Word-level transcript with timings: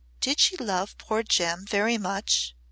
"Did 0.19 0.39
she 0.39 0.57
love 0.57 0.97
poor 0.97 1.21
Jem 1.21 1.63
very 1.67 1.99
much?" 1.99 2.55